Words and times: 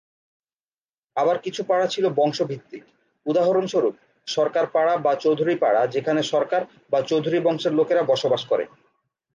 আবার 1.15 1.37
কিছু 1.39 1.61
পাড়া 1.63 1.87
ছিল 1.87 2.05
বংশ 2.19 2.37
ভিত্তিক; 2.43 2.83
উদাহরণস্বরুপ, 3.25 3.95
সরকার 4.27 4.65
পাড়া 4.75 4.93
বা 5.05 5.13
চৌধুরী 5.23 5.55
পাড়া 5.63 5.81
যেখানে 5.87 6.21
সরকার 6.33 6.61
বা 6.91 6.99
চৌধুরী 7.09 7.39
বংশের 7.41 7.73
লোকেরা 7.79 8.01
বসবাস 8.11 8.41
করে। 8.51 8.65